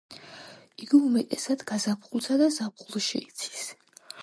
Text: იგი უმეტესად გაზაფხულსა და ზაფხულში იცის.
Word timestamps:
იგი 0.85 0.99
უმეტესად 1.07 1.65
გაზაფხულსა 1.73 2.39
და 2.45 2.49
ზაფხულში 2.57 3.23
იცის. 3.29 3.71